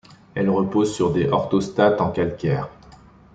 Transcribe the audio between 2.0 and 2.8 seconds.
en calcaire.